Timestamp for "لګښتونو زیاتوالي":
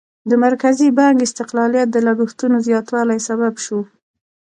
2.07-3.17